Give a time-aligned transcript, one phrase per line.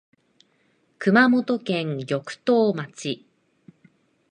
[0.97, 3.23] 熊本県玉東町